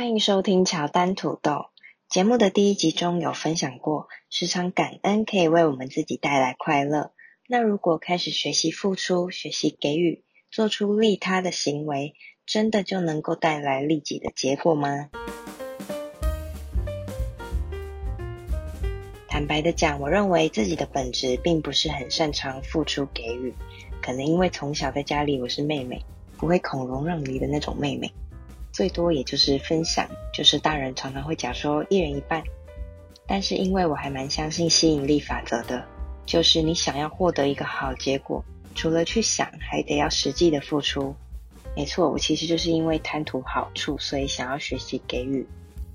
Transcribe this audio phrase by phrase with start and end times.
[0.00, 1.66] 欢迎收听乔丹土豆。
[2.08, 7.12] 节目的第一集中有分享过，时常感恩可以为我们自己带来快乐。
[7.46, 12.14] 那如果开始学习付出、学习给予，做出利他的行为，
[12.46, 15.10] 真的就能够带来利己的结果吗？
[19.28, 23.52] 坦白的讲，我认为自己的本质并不是很擅长付出给予，
[24.00, 26.02] 可能因为从小在家里我是妹妹，
[26.38, 28.10] 不会孔融让梨的那种妹妹。
[28.72, 32.42] 最多也就是分享，就是大人常常会讲说一人一半。
[33.26, 35.84] 但是因为我还蛮相信吸引力法则的，
[36.26, 41.14] 就是你想要获得一个好结果，除了去想，还得要实际的付出。
[41.76, 45.46] 没错，我其实就是因为贪图好处，所以想要学习给予。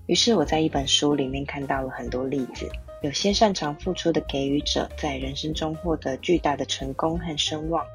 [0.05, 2.69] 于是我在一本书里面看到了很多例子，
[3.01, 7.85] 有些擅长付出的给予者，在人生中获得巨大的成功和声望。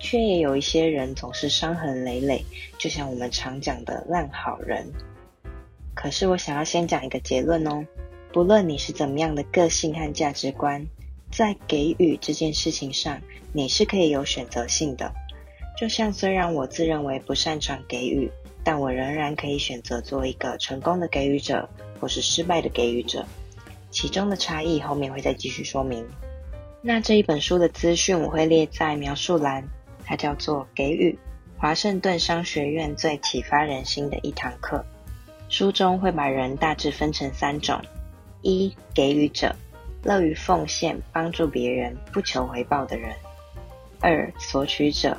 [0.00, 2.44] 却也有一些人总是伤痕累累，
[2.78, 4.90] 就像我们常讲的烂好人。
[5.94, 7.84] 可是我想要先讲一个结论哦，
[8.32, 10.86] 不论你是怎么样的个性和价值观，
[11.30, 13.20] 在给予这件事情上，
[13.52, 15.12] 你是可以有选择性的。
[15.78, 18.30] 就像虽然我自认为不擅长给予，
[18.64, 21.68] 但我仍然可以选择做一个成功的给予者，
[22.00, 23.26] 或是失败的给予者。
[23.90, 26.06] 其中的差异后面会再继续说明。
[26.80, 29.62] 那这一本书的资讯我会列在描述栏。
[30.10, 31.12] 它叫做《给予》，
[31.56, 34.84] 华盛顿商学院最启发人心的一堂课。
[35.48, 37.80] 书中会把人大致分成三种：
[38.42, 39.54] 一、给予者，
[40.02, 43.12] 乐于奉献、帮助别人、不求回报的人；
[44.00, 45.16] 二、索取者，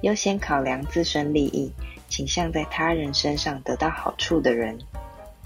[0.00, 1.70] 优先考量自身利益，
[2.08, 4.74] 倾向在他人身上得到好处的人；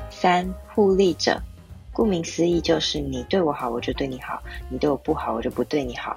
[0.09, 1.42] 三、互利者，
[1.92, 6.17] 顾名思义就是你对我好，我就对你好；你对我不好，我就不对你好。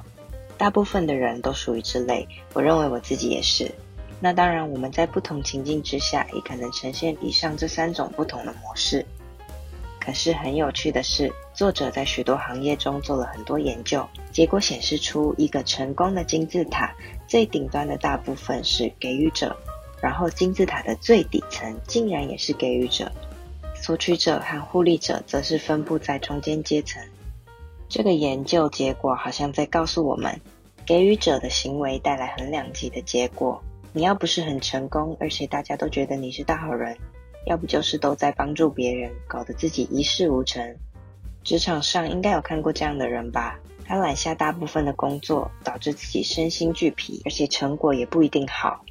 [0.57, 3.71] 大部分的人都属于这类，我认为我自己也是。
[4.19, 9.05] 那当然，我们在不同情境之下，也可能呈现以上这三种不同的模式。
[9.99, 16.95] 可是很有趣的是，作者在许多行业中做了很多研究，结果显示出一个成功的金字塔
[17.27, 19.55] 最顶端的大部分是给予者，
[20.01, 23.11] 然后金字塔的最底层竟然也是给予者，
[23.75, 27.03] 索取者和互利者则是分布在中间阶层。
[27.89, 30.41] 这个研究结果好像在告诉我们，
[30.87, 33.61] 给予者的行为带来很两极的结果。
[33.91, 36.97] 你要不是很成功，而且大家都觉得你是大好人，
[37.45, 40.77] 要不就是都在帮助别人，搞得自己一事无成。
[41.43, 43.59] 职场上应该有看过这样的人吧？
[43.85, 48.85] 他揽下大部分的工作，导致自己身心俱疲，而且成果也不一定好。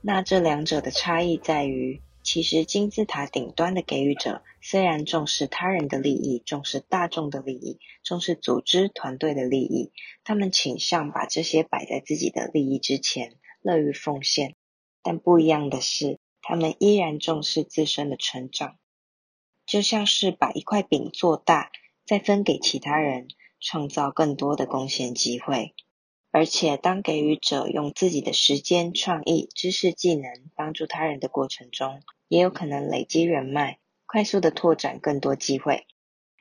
[0.00, 9.92] 那这两者的差异在于，其实金字塔顶端的给予者，虽然重视他人的利益，重视大众的利益，重视组织团队的利益，
[10.24, 14.56] 他们倾向把这些摆在自己的利益之前，乐于奉献。
[15.02, 18.78] 但不一样的是，他们依然重视自身的成长，
[19.66, 21.70] 就像是把一块饼做大，
[22.06, 23.28] 再分给其他人，
[23.60, 25.74] 创造更多的贡献机会。
[26.36, 35.86] 而且，当给予者用自己的时间、创意、知识、技能帮助他人的过程中，也有可能累积人脉，快速的拓展更多机会。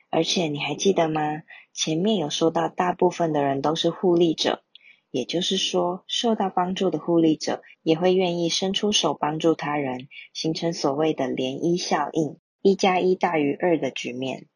[0.09, 1.44] 而且，你还记得吗？
[1.76, 4.64] 前面有说到，大部分的人都是互利者，
[5.12, 14.48] 也就是说，受到帮助的互利者也会愿意伸出手帮助他人，形成所谓的涟漪效应，一加一大于二的局面。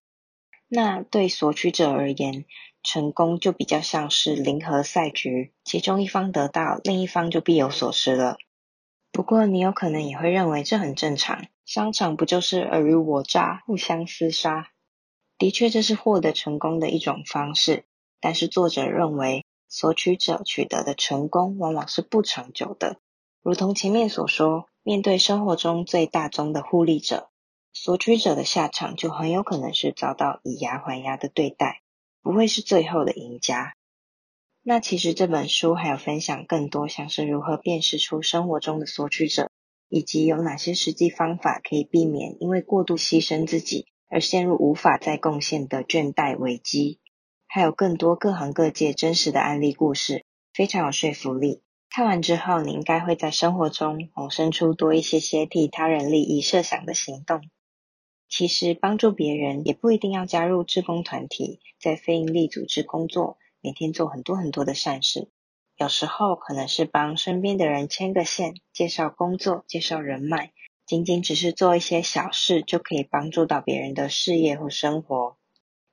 [0.68, 2.44] 那对索取者而言，
[2.88, 8.38] 成功就比较像是零和赛局，其中一方得到，另一方就必有所失了。
[9.12, 14.70] 不过你有可能也会认为这很正常，商场不就是尔虞我诈、互相厮杀？
[15.38, 17.84] 的确，这是获得成功的一种方式。
[18.22, 23.02] 但是作者认为，索取者取得的成功往往是不长久的。
[23.42, 27.28] 如同前面所说，面对生活中最大宗的互利者。
[27.74, 31.82] 索取者的下场就很有可能是遭到以牙还牙的对待，
[32.28, 33.74] 不会是最后的赢家。
[34.62, 39.50] 那其实这本书还有分享更多，像是如何辨识出生活中的索取者，
[39.88, 47.00] 以及有哪些实际方法可以避免因为过度牺牲自己而陷入无法再贡献的倦怠危机。
[47.48, 51.62] 还有更多各行各界真实的案例故事，非常有说服力。
[51.90, 57.40] 看完之后，你应该会在生活中萌生出多一些些替他人利益设想的行动。
[58.30, 65.30] 其实帮助别人也不一定要加入志工团体，在非营利组织工作，每天做很多很多的善事。
[65.78, 70.52] 有时候可能是帮身边的人牵个线，介绍工作，介绍人脉，
[70.86, 75.38] 仅仅只是做一些小事，就可以帮助到别人的事业或生活。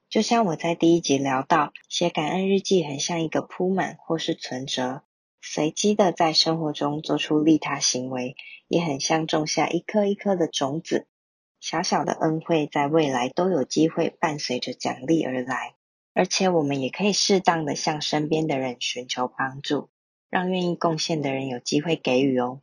[0.09, 5.03] 就像我在第一集聊到，写感恩日记很像一个铺满或是存折，
[5.41, 8.37] 随机的在生活中做出利他行为，
[8.69, 11.07] 也很像种下一颗一颗的种子。
[11.67, 15.73] 小小的恩惠在未来都有机会伴随着奖励而来，
[16.13, 19.89] 而且我们也可以适当的向身边的人寻求帮助，
[20.29, 22.61] 让愿意贡献的人有机会给予哦。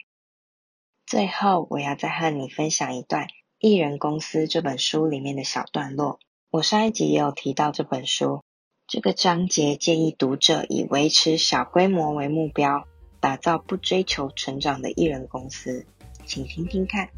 [1.08, 3.26] 最后，我要再和你分享一段
[3.58, 6.20] 《艺人公司》这本书里面的小段落。
[6.52, 8.44] 我上一集也有提到这本书，
[8.86, 12.86] 这个章节建议读者以维持小规模为目标，
[13.20, 15.88] 打造不追求成长的艺人公司，
[16.28, 17.10] 请听听看。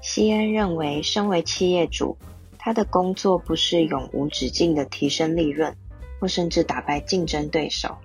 [0.00, 2.16] 西恩认为，身为企业主，
[2.58, 5.74] 他的工作不是永无止境的提升利润，
[6.20, 7.96] 或甚至打败竞争对手，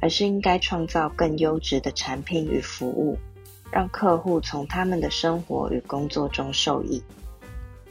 [0.00, 3.18] 而是应该创造更优质的产品与服务，
[3.70, 7.02] 让客户从他们的生活与工作中受益。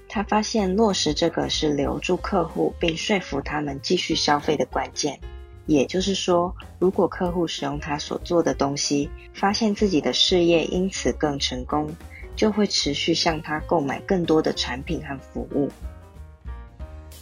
[0.07, 5.19] 他发现落实这个是留住客户并说服他们继续消费的关键。
[5.66, 11.96] 也就是说，如果客户使用他所做的东西，发现自己的事业因此更成功，
[12.35, 15.69] 就会持续向他购买更多的产品和服务。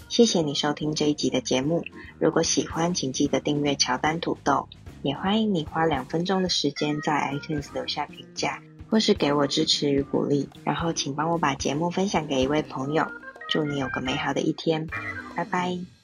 [0.09, 1.83] 谢谢你收听这一集的节目。
[2.19, 4.67] 如果喜欢，请记得订阅乔丹土豆，
[5.01, 8.61] 也欢迎你花两分钟的时间在 iTunes 留下评价。
[8.89, 13.07] 或是给我支持与鼓励，然后请帮我把节目分享给一位朋友。
[13.47, 14.85] 祝你有个美好的一天，
[15.33, 16.00] 拜拜。